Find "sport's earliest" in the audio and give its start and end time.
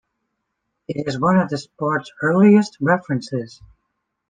1.59-2.75